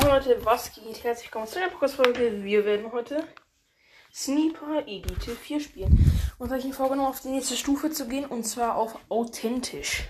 [0.00, 1.04] Moin Leute, was geht?
[1.04, 2.42] Herzlich willkommen zu einer Podcast-Folge.
[2.42, 3.22] Wir werden heute
[4.10, 6.22] Sniper Elite 4 spielen.
[6.38, 10.04] Und habe ich mir vorgenommen, auf die nächste Stufe zu gehen und zwar auf authentisch.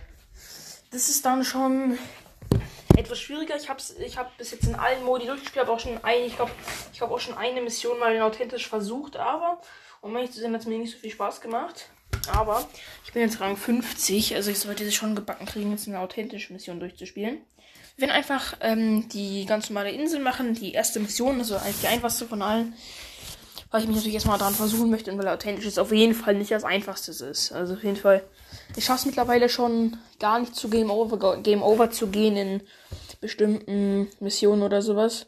[0.93, 1.99] Das ist dann schon
[2.97, 3.57] etwas schwieriger.
[3.57, 6.37] Ich habe ich hab bis jetzt in allen Modi durchgespielt, habe auch schon ein, ich
[6.37, 6.53] glaube,
[6.93, 9.61] ich habe auch schon eine Mission mal in authentisch versucht, aber
[10.03, 11.89] um ehrlich zu sein, hat es mir nicht so viel Spaß gemacht.
[12.33, 12.69] Aber
[13.05, 16.53] ich bin jetzt Rang 50, also ich sollte es schon gebacken kriegen, jetzt eine authentische
[16.53, 17.41] Mission durchzuspielen.
[18.01, 22.27] Werden einfach ähm, die ganz normale Insel machen, die erste Mission, also eigentlich die einfachste
[22.27, 22.75] von allen.
[23.71, 26.35] Weil ich mich natürlich erstmal daran versuchen möchte und weil authentisch ist auf jeden Fall
[26.35, 27.53] nicht das einfachste ist.
[27.53, 28.25] Also auf jeden Fall.
[28.75, 32.63] Ich schaffe es mittlerweile schon gar nicht zu Game Over, Game Over zu gehen in
[33.21, 35.27] bestimmten Missionen oder sowas.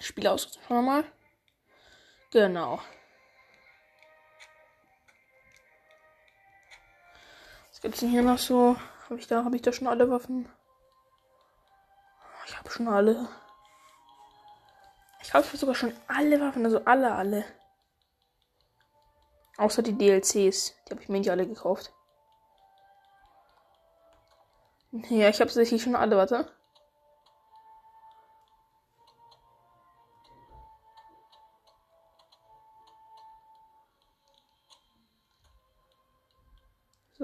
[0.00, 0.58] Spiel aus.
[0.66, 1.04] Schauen wir mal.
[2.32, 2.80] Genau.
[7.78, 8.76] Was gibt's denn hier noch so?
[9.04, 10.48] Habe ich da, habe ich da schon alle Waffen?
[12.44, 13.28] Ich habe schon alle.
[15.22, 17.44] Ich glaube, ich habe sogar schon alle Waffen, also alle, alle.
[19.58, 20.74] Außer die DLCs.
[20.88, 21.92] Die habe ich mir nicht alle gekauft.
[24.90, 26.50] Ja, ich habe tatsächlich schon alle, warte.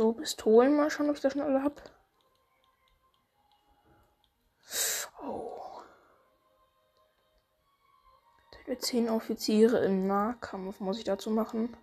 [0.05, 1.77] So, Pistolen mal schauen, ob ich das schon alle habe.
[5.23, 5.81] Oh.
[8.51, 11.75] Töte 10 Offiziere im Nahkampf muss ich dazu machen.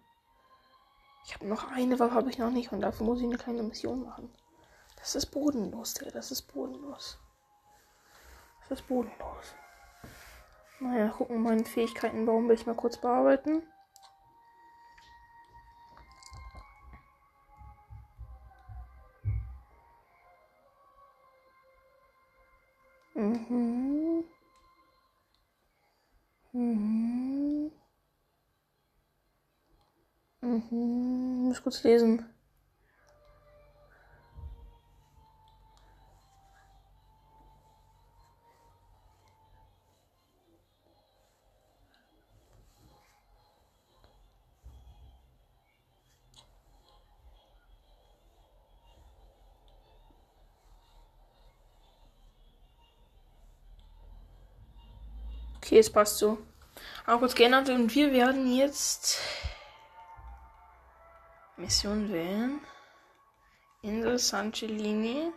[1.26, 3.64] Ich habe noch eine Waffe, habe ich noch nicht und dafür muss ich eine kleine
[3.64, 4.32] Mission machen.
[4.98, 6.12] Das ist bodenlos, Digga.
[6.12, 7.18] Das ist bodenlos.
[8.70, 9.56] Das ist bodenlos.
[10.80, 13.64] Naja, gucken, meinen Fähigkeitenbaum will ich mal kurz bearbeiten.
[30.70, 31.48] Mhm.
[31.48, 32.26] Muss kurz lesen.
[55.58, 56.38] Okay, es passt so.
[57.06, 59.20] Aber kurz geändert und wir werden jetzt
[61.62, 62.60] Mission wählen.
[63.82, 65.32] Insel Sancelini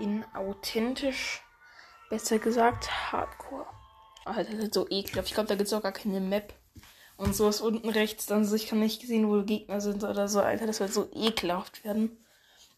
[0.00, 1.42] in authentisch,
[2.10, 3.66] besser gesagt Hardcore.
[4.24, 5.28] Alter, das ist so ekelhaft.
[5.28, 6.54] Ich glaube, da gibt es auch gar keine Map.
[7.16, 10.28] Und so ist unten rechts dann so, ich kann nicht sehen, wo Gegner sind oder
[10.28, 10.40] so.
[10.40, 12.24] Alter, das wird so ekelhaft werden.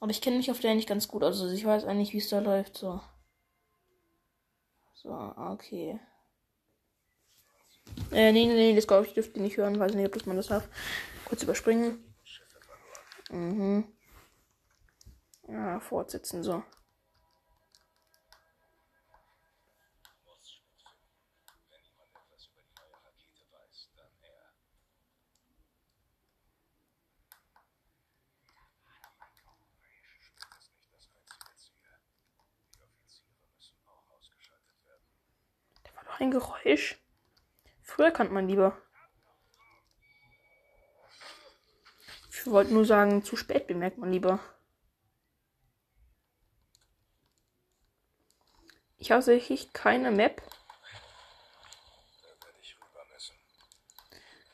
[0.01, 1.23] Aber ich kenne mich auf der nicht ganz gut.
[1.23, 2.77] Also ich weiß eigentlich, wie es da läuft.
[2.77, 3.01] So.
[4.95, 6.01] So, okay.
[8.11, 9.79] Äh, nee, nee, nee, das glaube ich dürfte nicht hören.
[9.79, 10.69] Weiß nicht, ob man das darf.
[11.27, 12.14] Kurz überspringen.
[13.31, 13.85] Mhm.
[15.49, 16.63] Ja, fortsetzen, so.
[35.83, 36.99] Da war doch ein Geräusch.
[37.83, 38.77] Früher kannte man lieber.
[42.45, 44.39] Ich wollte nur sagen, zu spät bemerkt man lieber.
[48.99, 50.43] Ich habe tatsächlich keine Map.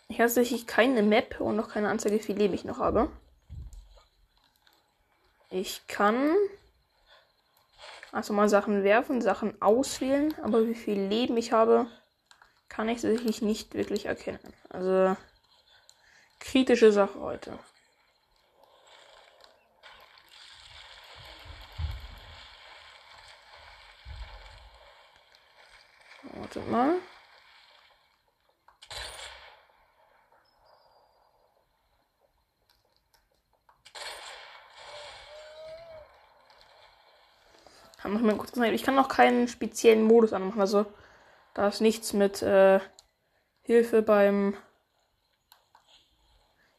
[0.09, 3.11] Ich habe tatsächlich keine Map und noch keine Anzeige, wie viel Leben ich noch habe.
[5.51, 6.37] Ich kann
[8.13, 11.89] also mal Sachen werfen, Sachen auswählen, aber wie viel Leben ich habe,
[12.69, 14.55] kann ich tatsächlich nicht wirklich erkennen.
[14.69, 15.17] Also
[16.39, 17.59] kritische Sache heute.
[26.41, 26.97] Wartet mal.
[38.73, 40.61] Ich kann noch keinen speziellen Modus anmachen.
[40.61, 40.87] Also
[41.55, 42.81] da ist nichts mit äh,
[43.61, 44.57] Hilfe beim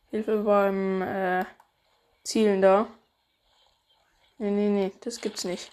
[0.09, 1.45] Hilfe beim äh,
[2.23, 2.87] Zielen da.
[4.39, 5.71] Nee, nee, nee, das gibt's nicht.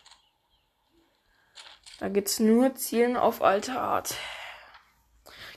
[1.98, 4.14] Da gibt's nur Zielen auf alte Art.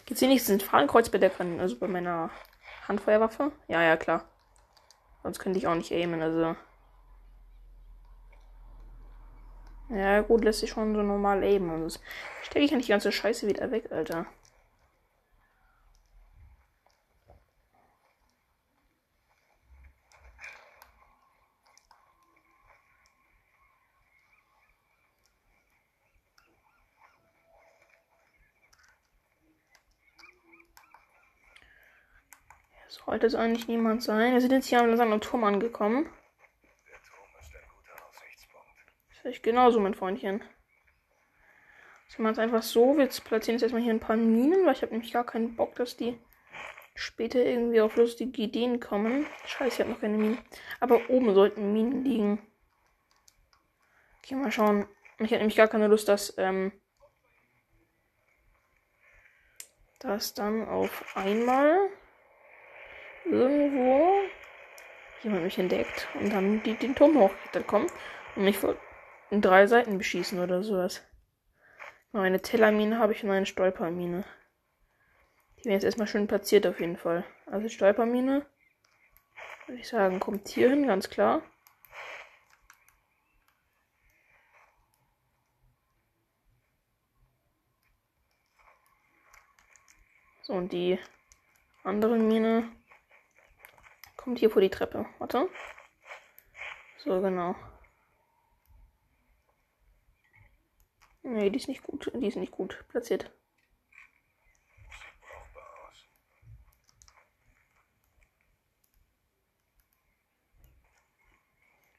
[0.05, 2.31] Gibt's hier nichts in Fahnenkreuz bei der also bei meiner
[2.87, 3.51] Handfeuerwaffe?
[3.67, 4.25] Ja, ja, klar.
[5.23, 6.55] Sonst könnte ich auch nicht aimen, also.
[9.89, 11.43] Ja, gut, lässt sich schon so normal.
[11.43, 11.99] Und das
[12.41, 14.25] stecke ich ja nicht die ganze Scheiße wieder weg, Alter.
[33.11, 34.31] Sollte es eigentlich niemand sein.
[34.31, 36.05] Wir sind jetzt hier am Lausanne Turm angekommen.
[36.89, 38.67] Der Turm ist ein guter Aussichtspunkt.
[39.09, 40.39] Das sehe ich genauso, mein Freundchen.
[42.07, 42.97] Das machen wir jetzt einfach so.
[42.97, 45.75] Wir platzieren jetzt erstmal hier ein paar Minen, weil ich habe nämlich gar keinen Bock,
[45.75, 46.17] dass die
[46.95, 49.27] später irgendwie auf lustige Ideen kommen.
[49.45, 50.37] Scheiße, ich habe noch keine Minen.
[50.79, 52.41] Aber oben sollten Minen liegen.
[54.19, 54.87] Okay, mal schauen.
[55.19, 56.71] Ich habe nämlich gar keine Lust, dass, ähm,
[59.99, 61.89] dass dann auf einmal
[63.25, 64.21] irgendwo
[65.23, 67.87] jemand mich entdeckt und dann die den Turm hochklettert kommen
[68.35, 68.57] und mich
[69.29, 71.03] in drei Seiten beschießen oder sowas.
[72.11, 74.25] Noch eine Tellermine habe ich und eine Stolpermine.
[75.57, 77.23] Die werden jetzt erstmal schön platziert auf jeden Fall.
[77.45, 78.45] Also Stolpermine,
[79.67, 81.41] würde ich sagen, kommt hier hin, ganz klar.
[90.41, 90.99] So, und die
[91.83, 92.69] andere Mine
[94.23, 95.07] Kommt hier vor die Treppe.
[95.17, 95.49] Warte.
[96.99, 97.55] So, genau.
[101.23, 102.11] Nee, die ist nicht gut.
[102.13, 103.31] Die ist nicht gut platziert.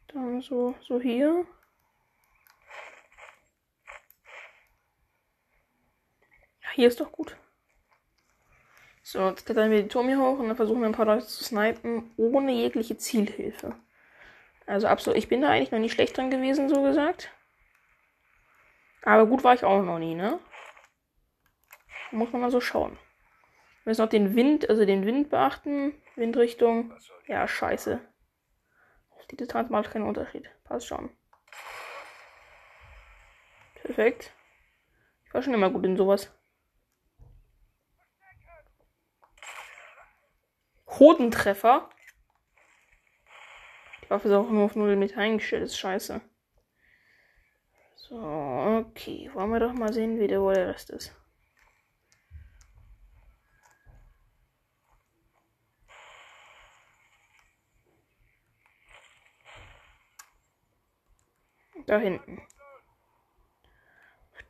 [0.09, 1.47] Dann so, so hier.
[6.63, 7.37] Ja, hier ist doch gut.
[9.13, 11.27] So, jetzt klettern wir die Turm hier hoch und dann versuchen wir ein paar Leute
[11.27, 13.77] zu snipen, ohne jegliche Zielhilfe.
[14.65, 17.31] Also absolut, ich bin da eigentlich noch nicht schlecht dran gewesen, so gesagt.
[19.03, 20.41] Aber gut war ich auch noch nie, ne?
[22.11, 22.93] Muss man mal so schauen.
[23.85, 25.93] Wir müssen noch den Wind, also den Wind beachten.
[26.17, 26.95] Windrichtung.
[27.27, 28.01] Ja, scheiße.
[29.31, 30.49] Die Distanz macht keinen Unterschied.
[30.65, 31.11] Passt schon.
[33.75, 34.33] Perfekt.
[35.27, 36.33] Ich war schon immer gut in sowas.
[40.99, 41.89] Hodentreffer.
[44.05, 45.65] Die Waffe ist auch nur auf 0 mit eingestellt.
[45.65, 46.21] ist scheiße.
[47.97, 49.31] So, okay.
[49.33, 51.15] Wollen wir doch mal sehen, wie der, wo der Rest ist.
[61.87, 62.41] Da hinten.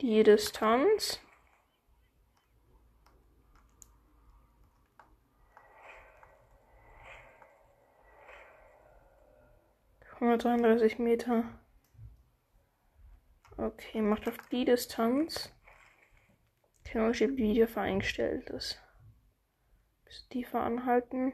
[0.01, 1.21] Die Distanz.
[10.23, 11.43] Hundertdreiunddreißig Meter.
[13.57, 15.53] Okay, macht auf die Distanz.
[16.85, 18.81] Genau steht, wie die Waffe eingestellt ist.
[20.05, 21.33] Bis tiefer anhalten.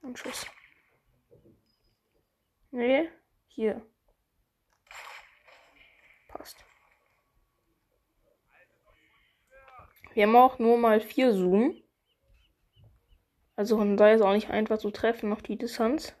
[0.00, 0.46] Und Schuss.
[2.70, 3.10] Nee,
[3.48, 3.86] hier.
[6.28, 6.64] Passt.
[10.14, 11.82] Wir haben auch nur mal vier Zoom.
[13.54, 16.16] Also von daher ist auch nicht einfach zu treffen auf die Distanz.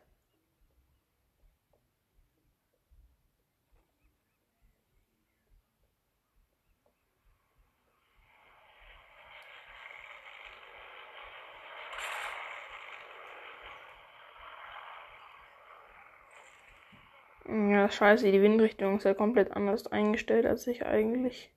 [17.90, 21.54] Scheiße, die Windrichtung ist ja komplett anders eingestellt, als ich eigentlich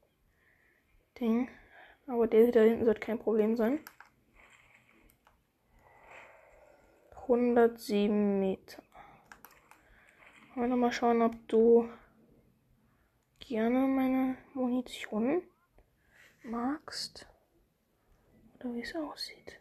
[1.20, 1.50] Ding.
[2.08, 3.80] Aber der da hinten sollte kein Problem sein.
[7.28, 8.82] 107 Meter.
[10.56, 11.90] Wollen wir nochmal schauen, ob du
[13.40, 15.44] gerne meine Munition
[16.44, 17.28] magst.
[18.56, 19.60] Oder wie es aussieht.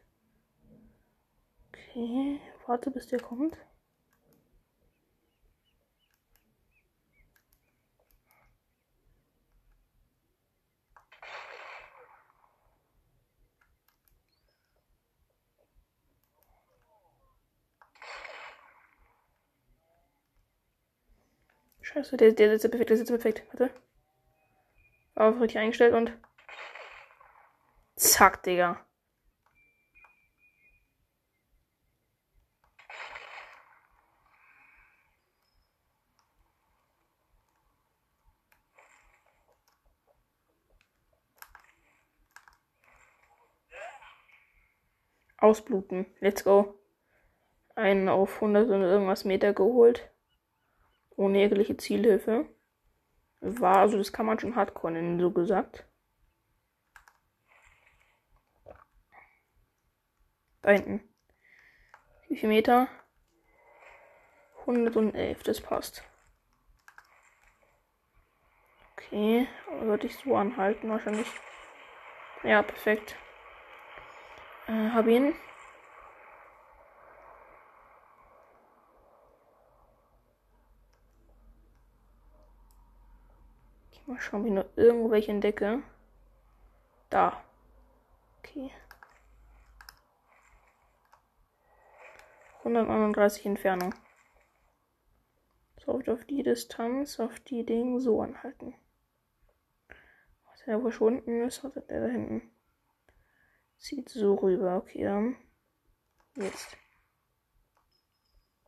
[1.69, 3.59] Okay, warte bis der kommt.
[21.87, 23.45] Scheiße, der, der sitzt perfekt, der sitzt perfekt.
[23.53, 23.73] Warte.
[25.15, 26.13] War auf richtig eingestellt und.
[27.95, 28.85] Zack, Digga.
[45.39, 46.07] Ausbluten.
[46.19, 46.81] Let's go.
[47.77, 50.11] Einen auf 100 und irgendwas Meter geholt.
[51.17, 52.47] Ohne jegliche Zielhilfe.
[53.41, 55.87] War, also das kann man schon hardcore nennen, so gesagt.
[60.63, 61.01] Da hinten.
[62.29, 62.89] Wie viel Meter?
[64.61, 66.03] 111, das passt.
[68.93, 69.47] Okay,
[69.81, 71.29] sollte ich so anhalten wahrscheinlich.
[72.43, 73.17] Ja, perfekt.
[74.67, 75.35] Äh, hab ihn.
[84.07, 85.83] Mal schauen, ob ich noch irgendwelche entdecke.
[87.11, 87.43] Da.
[88.39, 88.71] Okay.
[92.59, 93.95] 139 Entfernung.
[95.85, 98.75] So, auf die Distanz, auf die Dinge so anhalten.
[100.51, 102.51] Was der verschwunden ist, hat der da hinten.
[103.77, 104.79] Sieht so rüber.
[104.79, 105.37] Okay, dann.
[106.35, 106.77] Jetzt.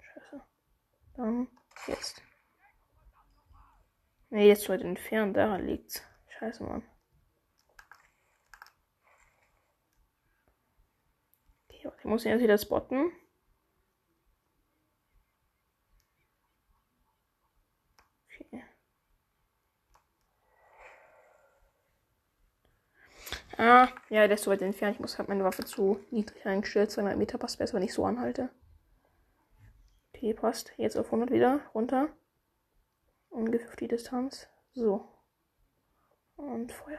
[0.00, 0.42] Scheiße.
[1.16, 1.48] Dann.
[1.88, 2.22] Jetzt.
[4.30, 5.36] Ne, jetzt weit entfernt.
[5.36, 6.02] Daran liegt's.
[6.38, 6.82] Scheiße, Mann.
[11.68, 13.12] Okay, ich muss ihn jetzt wieder spotten.
[23.58, 24.94] Ah, ja, der ist so weit entfernt.
[24.94, 26.92] Ich muss halt meine Waffe zu niedrig eingestellt.
[26.92, 28.50] 200 Meter passt besser, wenn ich so anhalte.
[30.14, 30.72] Okay, passt.
[30.76, 31.60] Jetzt auf 100 wieder.
[31.74, 32.08] Runter.
[33.38, 34.48] Ungefähr auf die Distanz.
[34.72, 35.08] So.
[36.34, 36.98] Und Feuer.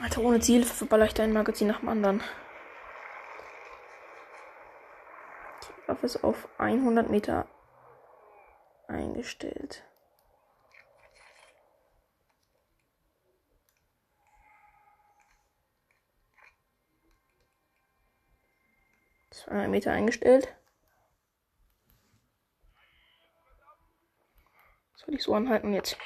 [0.00, 2.22] Alter, ohne Ziel verballer ich dein Magazin nach dem anderen.
[5.88, 7.48] Waffe ist auf 100 Meter
[8.86, 9.89] eingestellt.
[19.40, 20.54] Zwei Meter eingestellt.
[24.96, 25.96] Soll ich so anhalten jetzt?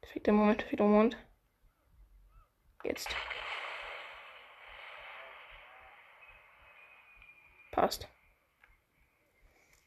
[0.00, 1.16] Perfekter Moment, perfekter Moment.
[2.84, 3.16] Jetzt.
[7.72, 8.08] Passt.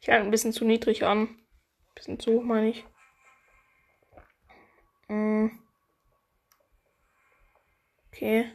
[0.02, 1.20] Ich halte ein bisschen zu niedrig an.
[1.20, 1.46] Ein
[1.96, 2.86] bisschen zu hoch, meine ich.
[5.10, 5.50] Mm.
[8.08, 8.52] Okay.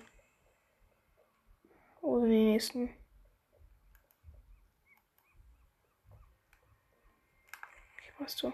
[2.00, 2.82] Wo sind die nächsten?
[7.98, 8.52] Okay, passt so.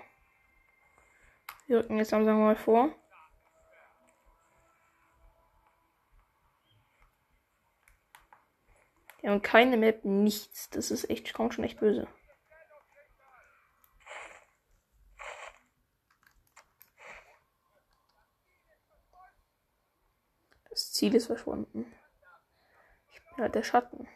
[1.67, 2.95] Wir rücken jetzt langsam mal vor.
[9.23, 10.71] Ja, und keine Map, nichts.
[10.71, 12.09] Das ist echt, kommt schon echt böse.
[20.71, 21.91] Das Ziel ist verschwunden.
[23.11, 24.07] Ich bin halt der Schatten.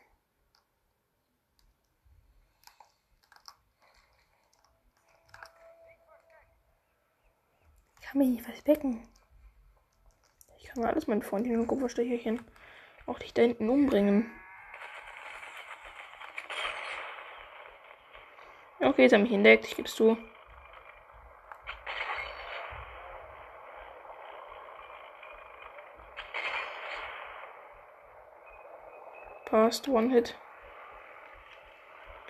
[7.99, 9.09] Ich kann mich nicht verstecken.
[10.59, 12.45] Ich kann alles mein Freundchen und Kupferstecherchen
[13.07, 14.31] auch dich da hinten umbringen.
[18.81, 20.19] Okay, jetzt habe ich entdeckt, ich gebe es zu.
[29.55, 30.37] Passt, One-Hit.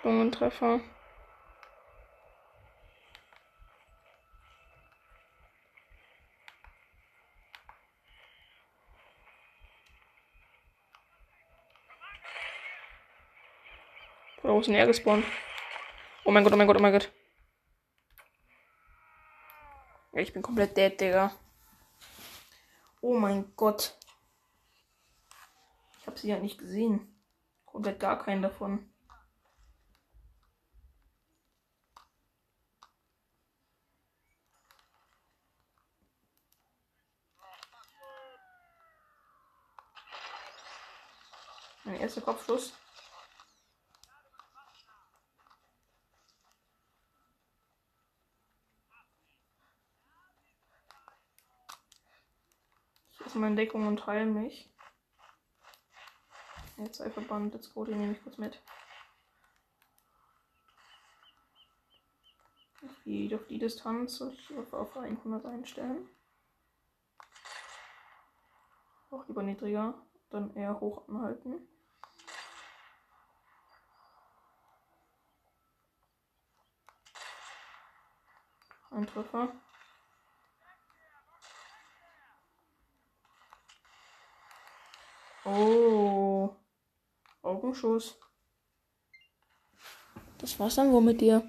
[0.03, 0.81] Lungentreffer.
[14.43, 15.25] Wo ist denn er gespawnt?
[16.27, 17.11] Oh mein Gott, oh mein Gott, oh mein Gott.
[20.13, 21.35] Ich bin komplett dead, Digga.
[23.01, 23.97] Oh mein Gott.
[26.01, 27.14] Ich habe sie ja nicht gesehen.
[27.75, 28.89] Komplett gar keinen davon.
[41.83, 42.73] Mein erster Kopfschuss.
[53.21, 54.74] erstmal in Deckung und heil mich.
[56.77, 57.53] Jetzt zwei verbannen.
[57.53, 58.61] jetzt go, den nehme ich kurz mit.
[62.83, 66.09] Ich gehe Jedoch die Distanz und ich hoffe auf 100 einstellen.
[69.11, 69.95] Auch lieber niedriger,
[70.31, 71.69] dann eher hoch anhalten.
[78.91, 79.53] Ein Treffer.
[85.45, 85.84] Oh.
[87.75, 88.17] Augenschuss.
[90.39, 91.43] Das war's dann wohl mit dir.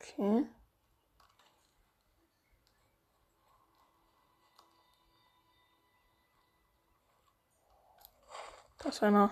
[0.00, 0.46] Okay.
[8.78, 9.30] Da ist einer.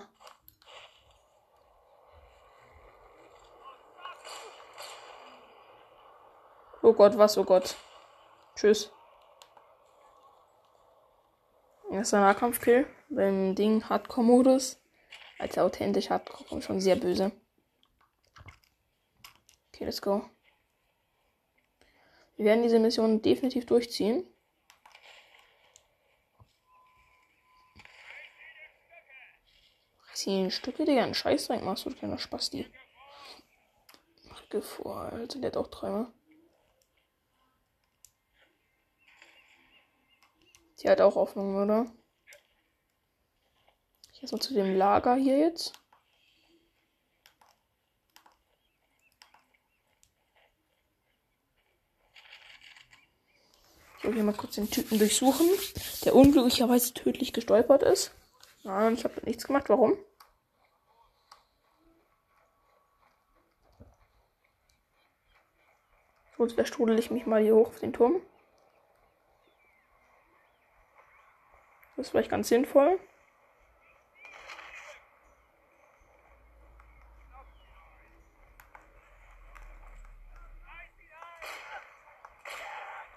[6.89, 7.37] Oh Gott, was?
[7.37, 7.75] Oh Gott.
[8.55, 8.91] Tschüss.
[11.91, 14.81] Erster Nahkampfkill beim Ding Hardcore-Modus.
[15.37, 17.31] Als authentisch Hardcore schon sehr böse.
[19.67, 20.27] Okay, let's go.
[22.37, 24.25] Wir werden diese Mission definitiv durchziehen.
[30.15, 32.65] Zehn Stücke, Digga, einen Scheißdreck machst du, kleiner Spasti.
[34.41, 36.11] Rücke vor, also der hat auch Träume.
[40.81, 41.91] Die hat auch Hoffnung, oder?
[44.13, 45.73] Ich erstmal zu dem Lager hier jetzt.
[53.97, 55.47] Ich will hier mal kurz den Typen durchsuchen,
[56.05, 58.13] der unglücklicherweise tödlich gestolpert ist.
[58.63, 59.67] Nein, ich habe nichts gemacht.
[59.67, 59.97] Warum?
[66.37, 68.21] Gut, da strudel ich mich mal hier hoch auf den Turm.
[71.99, 72.97] Das ist vielleicht ganz sinnvoll.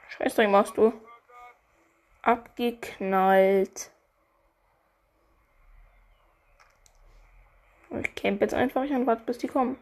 [0.08, 0.92] Scheißdreck machst du.
[2.22, 3.92] Abgeknallt.
[7.90, 9.78] Ich camp jetzt einfach und warte, bis die kommen.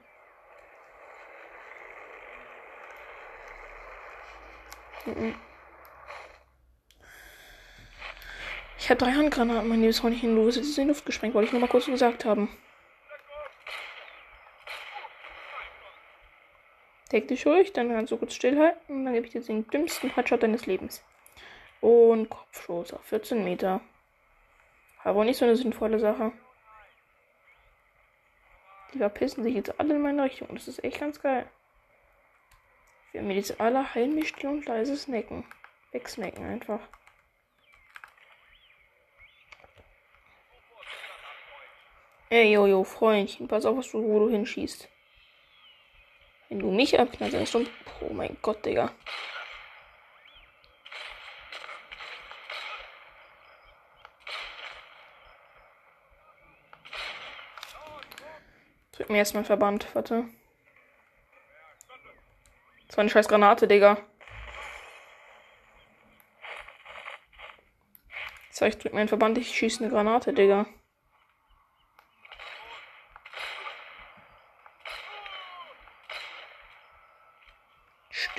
[8.90, 10.35] Ich habe drei Handgranaten, mein liebes Hornchen.
[10.35, 12.48] Du wirst jetzt in die Luft gesprengt, wollte ich nur mal kurz gesagt haben.
[17.12, 20.12] Deck dich ruhig, dann kannst du kurz stillhalten und dann gebe ich dir den dümmsten
[20.12, 21.05] Headshot deines Lebens.
[21.81, 23.81] Und Kopfschuss auf 14 Meter.
[25.05, 26.33] Aber nicht so eine sinnvolle Sache.
[28.92, 30.48] Die verpissen sich jetzt alle in meine Richtung.
[30.50, 31.48] Das ist echt ganz geil.
[33.12, 35.44] Wir haben jetzt alle heimlich und leise snacken.
[35.92, 36.81] Wegsnacken einfach.
[42.33, 44.88] Ey, jojo, Freundchen, pass auf, was du, wo du hinschießt.
[46.49, 47.69] Wenn du mich abknallst, dann ist schon.
[48.01, 48.93] Oh mein Gott, Digga.
[58.93, 60.29] Drück mir erstmal Verband, warte.
[62.87, 63.97] Das war eine scheiß Granate, Digga.
[68.51, 70.66] Ich drück mir einen Verband, ich schieße eine Granate, Digga.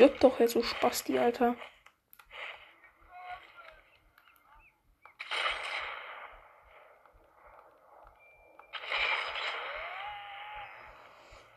[0.02, 1.56] Stirb doch jetzt so Spasti, Alter.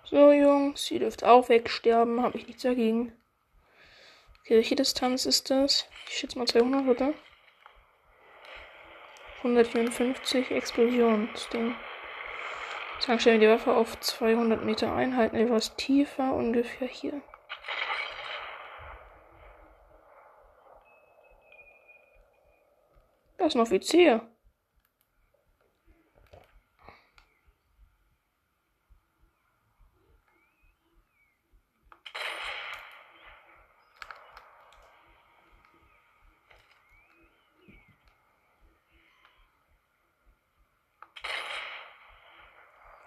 [0.05, 2.23] So, Jungs, ihr dürft auch wegsterben.
[2.23, 3.19] Habe ich nichts dagegen.
[4.41, 5.89] Okay, welche Distanz ist das?
[6.09, 7.15] Ich schätze mal 200, oder?
[9.39, 11.75] 154 Explosionsding.
[12.99, 17.23] Sagen, stellen die Waffe auf 200 Meter ein, halten etwas tiefer, ungefähr hier.
[23.45, 24.23] Das ist ein Offizier.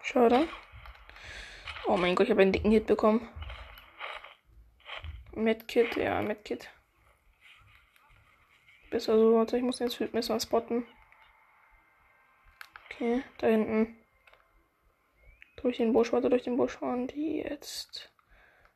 [0.04, 0.48] Schade.
[1.88, 3.28] Oh mein Gott, ich habe einen dicken Hit bekommen.
[5.34, 6.70] Medkit, ja, Medkit.
[8.90, 10.88] Besser so, warte, ich muss jetzt Wildmesser spotten.
[12.86, 13.98] Okay, da hinten.
[15.58, 18.12] Durch den Busch, warte, durch den Busch und jetzt.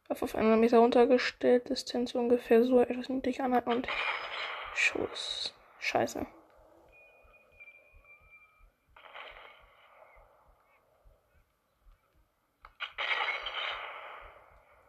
[0.10, 3.88] Auf, 100 Meter runtergestellt, Distanz ungefähr so etwas niedrig anhalten und
[4.76, 5.54] Schuss.
[5.80, 6.26] Scheiße.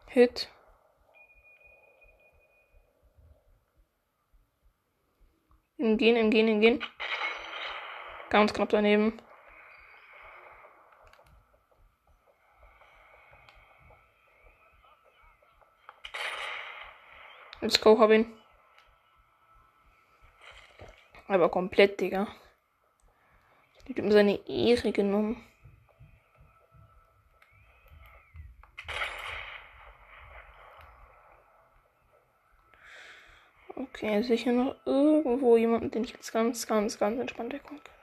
[0.09, 0.51] Hit.
[5.83, 6.85] Im Gehen, im Gehen, im Gehen.
[8.31, 9.21] Ganz knapp daneben.
[17.61, 18.33] Let's go, hab ihn.
[21.27, 22.29] Aber komplett, Digga.
[23.85, 25.45] Ich hab ihm seine Ehre genommen.
[34.03, 37.95] Okay, sicher noch irgendwo jemanden, den ich jetzt ganz, ganz, ganz entspannt weggucken kann.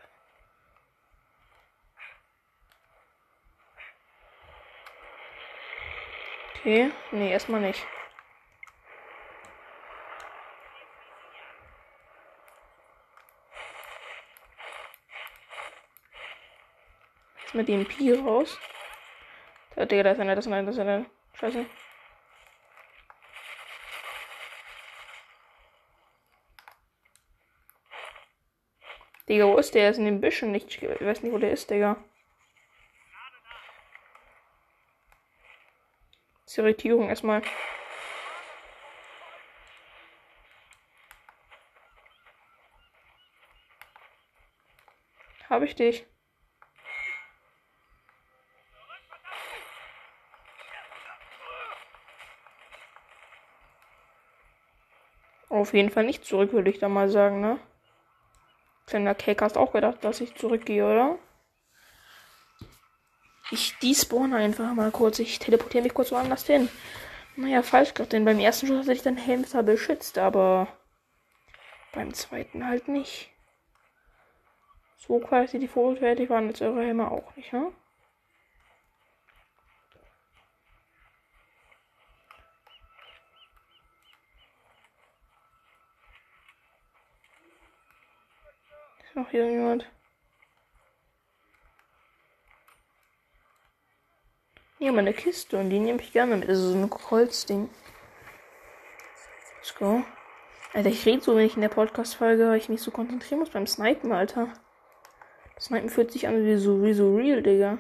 [6.56, 7.86] Okay, nee, erstmal nicht.
[17.42, 18.58] Jetzt mit dem Pi raus.
[19.76, 21.06] Da, Digga, da ist einer, das ist einer, das ist einer.
[21.34, 21.66] Scheiße.
[29.30, 29.84] Digga, wo ist der?
[29.84, 30.82] Er ist in den Büschen nicht.
[30.82, 31.98] Ich weiß nicht, wo der ist, Digga.
[36.60, 37.42] Irritierung erstmal.
[45.50, 46.06] Habe ich dich?
[55.50, 57.60] Auf jeden Fall nicht zurück, würde ich da mal sagen, ne?
[58.90, 61.18] Kleiner Cake hast auch gedacht, dass ich zurückgehe, oder?
[63.52, 65.20] Ich despawn einfach mal kurz.
[65.20, 66.70] Ich teleportiere mich kurz woanders hin.
[67.36, 70.68] Naja, falsch gerade, denn beim ersten Schuss hatte ich den Helmstar beschützt, aber
[71.94, 73.30] beim zweiten halt nicht.
[74.98, 77.72] So quasi die qualitätig waren jetzt eure Helme auch nicht, ne?
[89.20, 89.86] Noch hier irgendjemand?
[94.80, 96.48] Ja, meine Kiste und die nehme ich gerne mit.
[96.48, 97.70] Ist so ein Holzding.
[99.58, 100.04] Let's go.
[100.74, 103.68] Alter, ich rede so wenig in der Podcast-Folge, weil ich mich so konzentrieren muss beim
[103.68, 104.54] Snipen, Alter.
[105.56, 107.80] Das Snipen fühlt sich an wie so, wie so real, Digga.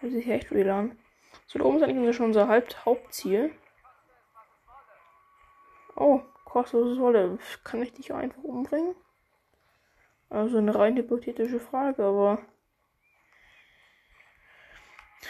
[0.00, 0.98] Fühlt sich echt real an.
[1.46, 3.54] So, da oben ist eigentlich schon unser Haupt Hauptziel.
[5.94, 7.38] Oh, kostenlose Wolle.
[7.64, 8.94] Kann ich dich einfach umbringen?
[10.28, 12.38] Also eine rein hypothetische Frage, aber.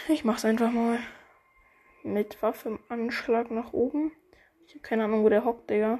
[0.07, 0.99] Ich mach's einfach mal.
[2.03, 4.11] Mit Waffe im Anschlag nach oben.
[4.65, 5.99] Ich hab keine Ahnung, wo der hockt, Digga.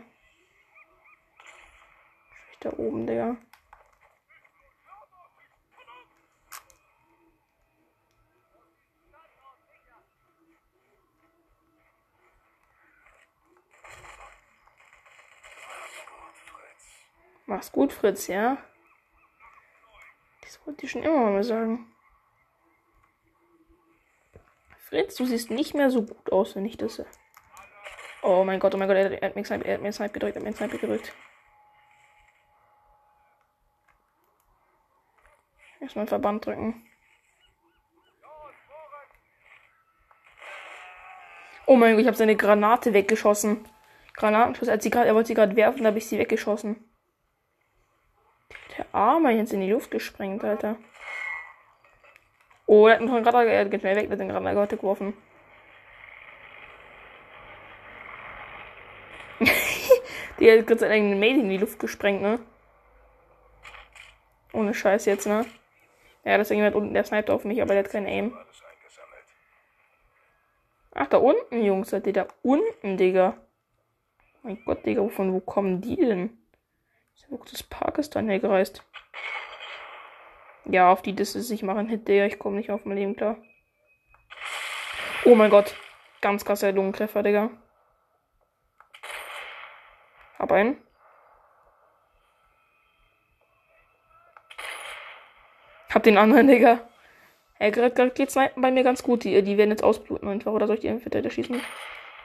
[2.46, 3.38] Vielleicht da oben, Digga.
[17.52, 18.58] Mach's gut, Fritz, ja?
[20.40, 21.86] Das wollte ich schon immer mal sagen.
[24.78, 27.04] Fritz, du siehst nicht mehr so gut aus, wenn ich das.
[28.24, 30.38] Oh mein Gott, oh mein Gott, er, hat mir Snipe, er hat mir Snipe gedrückt,
[30.38, 31.14] er hat mir Snipe gedrückt.
[35.82, 36.88] Erstmal Verband drücken.
[41.66, 43.68] Oh mein Gott, ich habe seine Granate weggeschossen.
[44.14, 46.86] Granatenschuss, als sie gerade, er wollte sie gerade werfen, da habe ich sie weggeschossen.
[48.78, 50.78] Der Arme jetzt in die Luft gesprengt, Alter.
[52.66, 55.14] Oh, er hat einen Radar, er geht schnell weg, der hat den Radar geworfen.
[60.40, 62.40] die hat gerade seinen eigenen Mate in die Luft gesprengt, ne?
[64.54, 65.46] Ohne Scheiß jetzt, ne?
[66.24, 68.38] Ja, ist jemand unten, der sniped auf mich, aber der hat keinen Aim.
[70.94, 73.38] Ach, da unten, Jungs, seid ihr da unten, Digga.
[74.44, 76.41] Mein Gott, Digga, wovon, wo kommen die denn?
[77.32, 78.84] Das Pakistan hergereist.
[80.66, 82.26] Ja, auf die Disse sich machen Hit, Digga.
[82.26, 83.38] Ich komme nicht auf mein Leben klar.
[85.26, 85.76] Oh mein Gott.
[86.20, 87.50] Ganz krasser Lungentreffer, Digga.
[90.38, 90.78] Hab einen.
[95.94, 96.80] Hab den anderen, Digga.
[97.60, 99.24] Ey, gerade, geht's bei mir ganz gut.
[99.24, 100.52] Die, die werden jetzt ausbluten einfach.
[100.52, 101.62] Oder soll ich die einfach schießen?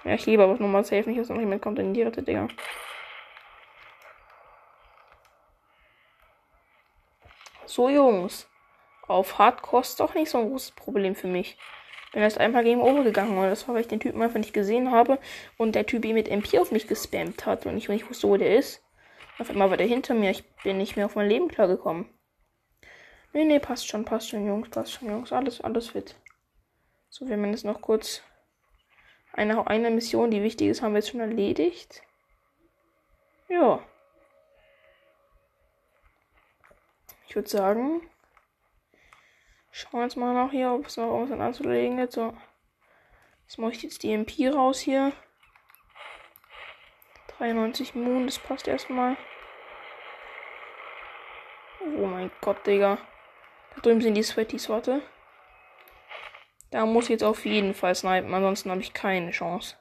[0.05, 2.49] Ja, ich liebe aber nochmal safe nicht, dass noch jemand kommt in die Rette, Digga.
[7.67, 8.49] So, Jungs.
[9.09, 11.59] Auf Hardcore ist doch nicht so ein großes Problem für mich.
[12.13, 14.55] Bin erst einmal gegen Over gegangen und das war, weil ich den Typen einfach nicht
[14.55, 15.19] gesehen habe
[15.59, 18.37] und der Typ ihn mit MP auf mich gespammt hat und ich nicht wusste, wo
[18.37, 18.83] der ist.
[19.39, 20.31] Auf einmal war der hinter mir.
[20.31, 22.09] Ich bin nicht mehr auf mein Leben klargekommen.
[23.33, 25.33] Nee, nee, passt schon, passt schon, Jungs, passt schon, Jungs.
[25.33, 26.17] Alles, alles fit.
[27.11, 28.23] So, wir haben jetzt noch kurz
[29.33, 32.03] eine, eine Mission, die wichtig ist, haben wir jetzt schon erledigt.
[33.49, 33.81] Ja.
[37.27, 38.09] Ich würde sagen,
[39.71, 42.13] schauen wir jetzt mal nach hier, ob es noch irgendwas anzulegen gibt.
[42.13, 42.35] So.
[43.43, 45.13] Jetzt mache ich jetzt die MP raus hier.
[47.39, 49.17] 93 Moon, das passt erstmal.
[51.81, 52.99] Oh mein Gott, Digga.
[53.75, 55.03] Da drüben sind die Sweaties, warte.
[56.71, 59.77] Da muss ich jetzt auf jeden Fall snipen, ansonsten habe ich keine Chance.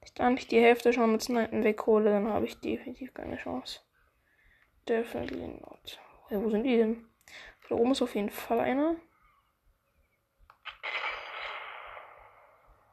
[0.00, 3.80] Wenn ich da die Hälfte schon mit Snipen weghole, dann habe ich definitiv keine Chance.
[4.88, 6.00] Definitely not.
[6.28, 7.08] Ja, wo sind die denn?
[7.68, 8.96] Da oben ist auf jeden Fall einer.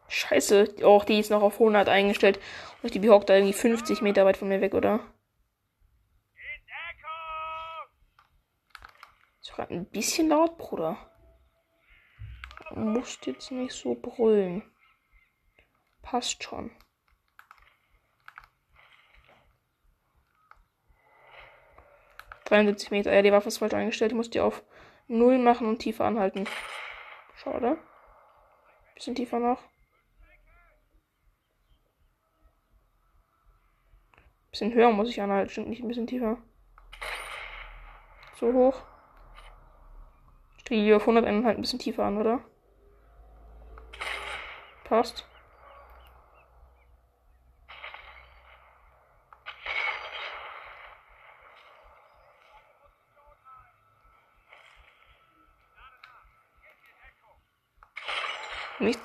[0.08, 0.76] Scheiße.
[0.84, 2.40] Och, die ist noch auf 100 eingestellt.
[2.82, 5.00] Und die hockt da irgendwie 50 Meter weit von mir weg, oder?
[9.42, 10.98] Ist gerade ein bisschen laut, Bruder.
[12.70, 14.64] Du musst jetzt nicht so brüllen.
[16.02, 16.72] Passt schon.
[22.54, 23.12] ...73 Meter.
[23.12, 24.12] Ja, die Waffe ist falsch eingestellt.
[24.12, 24.64] Ich muss die auf
[25.08, 26.48] 0 machen und tiefer anhalten.
[27.36, 27.78] Schade.
[28.94, 29.60] Bisschen tiefer noch.
[34.52, 36.38] Bisschen höher muss ich anhalten, stimmt nicht ein bisschen tiefer.
[38.36, 38.84] So hoch.
[40.58, 42.40] Ich drehe die auf 100 halt ein bisschen tiefer an, oder?
[44.84, 45.28] Passt.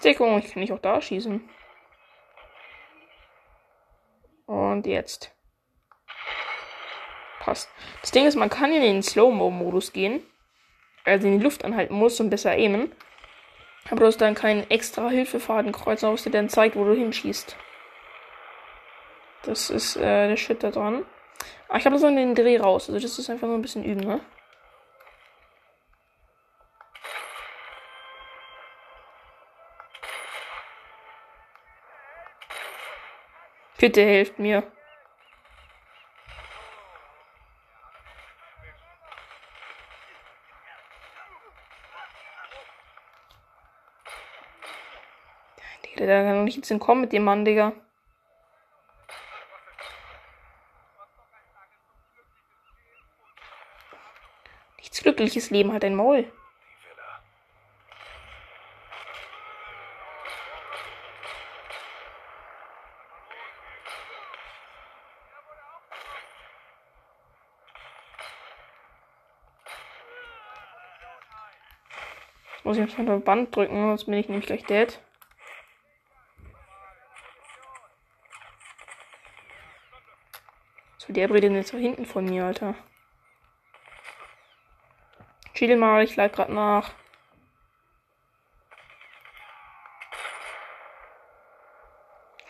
[0.09, 1.47] Nichts Deckung, ich kann nicht auch da schießen.
[4.47, 5.35] Und jetzt.
[7.41, 7.69] Passt.
[8.01, 10.23] Das Ding ist, man kann in den Slow-Mo-Modus gehen.
[11.05, 12.91] Also in die Luft anhalten muss und besser aimen.
[13.91, 17.57] Aber du hast dann keinen extra Hilfefadenkreuz, was dir dann zeigt, wo du hinschießt.
[19.43, 21.05] Das ist äh, der Shit da dran.
[21.69, 22.89] Ah, ich habe so den Dreh raus.
[22.89, 24.21] Also das ist einfach nur ein bisschen üben, ne?
[33.79, 34.65] Bitte helft mir.
[45.99, 47.73] Der kann doch nicht jetzt entkommen mit dem Mann, Digga.
[54.79, 56.31] Nichts glückliches Leben hat ein Maul.
[72.69, 75.01] Muss ich mal Band drücken, sonst bin ich nämlich gleich dead.
[80.99, 82.75] So, der redet jetzt hinten von mir, Alter.
[85.55, 86.91] Chill mal, ich leid grad nach.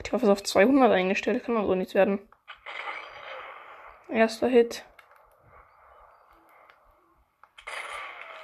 [0.03, 1.45] Ich hoffe, es auf 200 eingestellt.
[1.45, 2.29] Kann aber so nichts werden.
[4.09, 4.85] Erster Hit.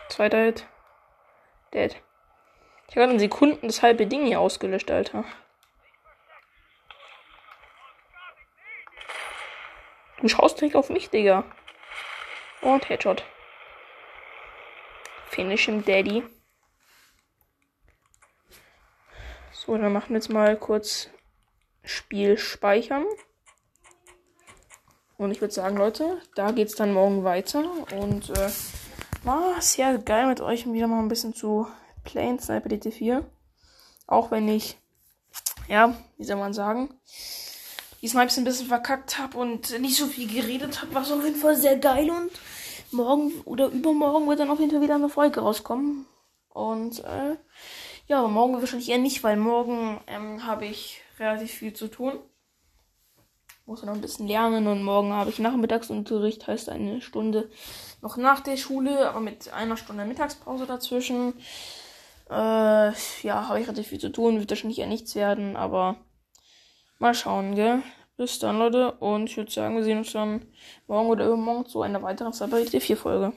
[0.09, 0.69] Zweiter Hit.
[1.75, 2.01] Dead.
[2.89, 5.25] Ich habe in Sekunden das halbe Ding hier ausgelöscht, Alter.
[10.21, 11.45] Du schaust direkt auf mich, Digga.
[12.63, 13.25] Und Headshot.
[15.29, 16.23] Finish him, Daddy.
[19.51, 21.11] So, dann machen wir jetzt mal kurz
[21.83, 23.05] Spiel speichern.
[25.17, 27.65] Und ich würde sagen, Leute, da geht es dann morgen weiter.
[27.93, 28.51] Und äh,
[29.25, 31.67] war sehr geil mit euch wieder mal ein bisschen zu
[32.05, 33.25] playen Sniper DT4.
[34.07, 34.77] Auch wenn ich,
[35.69, 36.93] ja, wie soll man sagen,
[38.03, 41.25] die Snipes ein bisschen verkackt habe und nicht so viel geredet habe, war es auf
[41.25, 42.31] jeden Fall sehr geil und
[42.91, 46.07] morgen oder übermorgen wird dann auf jeden Fall wieder eine Folge rauskommen.
[46.51, 47.37] Und äh,
[48.07, 52.19] ja, aber morgen wahrscheinlich eher nicht, weil morgen ähm, habe ich relativ viel zu tun
[53.67, 57.51] muss noch ein bisschen lernen und morgen habe ich Nachmittagsunterricht, heißt eine Stunde
[58.05, 61.33] noch nach der Schule, aber mit einer Stunde Mittagspause dazwischen.
[62.31, 65.97] Äh, ja, habe ich relativ viel zu tun, wird wahrscheinlich eher nichts werden, aber
[66.99, 67.83] mal schauen, gell?
[68.17, 70.47] Bis dann, Leute, und ich würde sagen, wir sehen uns dann
[70.87, 73.33] morgen oder übermorgen zu einer weiteren Cyber 4 Folge.